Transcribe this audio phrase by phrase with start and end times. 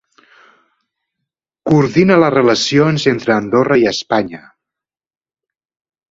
[1.69, 4.41] Coordina les Relacions entre Andorra i Espanya.